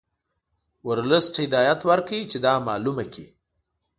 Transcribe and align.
ورلسټ 0.87 1.33
هدایت 1.45 1.79
ورکړ 1.89 2.19
چې 2.31 2.37
دا 2.45 2.53
معلومه 2.67 3.05
کړي. 3.13 3.27